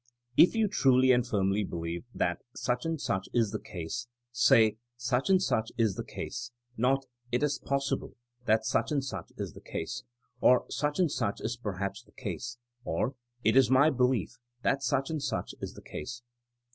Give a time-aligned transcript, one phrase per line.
[0.35, 4.07] If you truly and firmly believe that *^ such and such is the case
[4.47, 9.03] ''say such and such is the case"; not ''it is pos sible that such and
[9.05, 10.01] such is the case,"
[10.39, 13.13] or ''such and such is perhaps the case," or"
[13.45, 16.23] it is my be lief that such and such is the case."